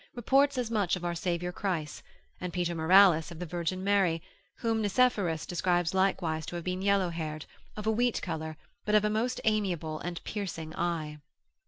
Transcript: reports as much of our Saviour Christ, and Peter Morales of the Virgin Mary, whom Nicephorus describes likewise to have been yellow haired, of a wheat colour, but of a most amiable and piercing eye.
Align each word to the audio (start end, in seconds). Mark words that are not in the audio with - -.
reports 0.15 0.57
as 0.57 0.71
much 0.71 0.95
of 0.95 1.05
our 1.05 1.13
Saviour 1.13 1.51
Christ, 1.51 2.01
and 2.39 2.51
Peter 2.51 2.73
Morales 2.73 3.29
of 3.29 3.37
the 3.37 3.45
Virgin 3.45 3.83
Mary, 3.83 4.19
whom 4.57 4.81
Nicephorus 4.81 5.45
describes 5.45 5.93
likewise 5.93 6.43
to 6.47 6.55
have 6.55 6.65
been 6.65 6.81
yellow 6.81 7.09
haired, 7.11 7.45
of 7.77 7.85
a 7.85 7.91
wheat 7.91 8.19
colour, 8.19 8.57
but 8.83 8.95
of 8.95 9.05
a 9.05 9.11
most 9.11 9.39
amiable 9.43 9.99
and 9.99 10.23
piercing 10.23 10.75
eye. 10.75 11.19